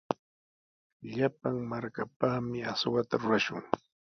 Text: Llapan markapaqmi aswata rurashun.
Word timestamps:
Llapan 1.11 1.55
markapaqmi 1.71 2.59
aswata 2.71 3.15
rurashun. 3.21 3.63